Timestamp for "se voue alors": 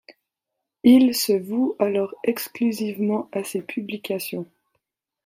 1.13-2.15